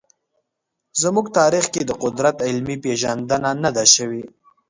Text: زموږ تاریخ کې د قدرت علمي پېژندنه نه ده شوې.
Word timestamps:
زموږ 1.01 1.25
تاریخ 1.39 1.65
کې 1.73 1.81
د 1.85 1.91
قدرت 2.03 2.37
علمي 2.47 2.77
پېژندنه 2.83 3.49
نه 3.63 3.69
ده 3.75 3.83
شوې. 3.95 4.23